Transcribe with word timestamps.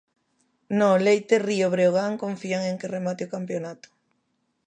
No 0.79 0.89
Leite 1.05 1.35
Río 1.47 1.67
Breogán 1.73 2.17
confían 2.23 2.63
en 2.69 2.75
que 2.79 2.91
remate 2.95 3.21
o 3.25 3.31
campionato. 3.35 3.87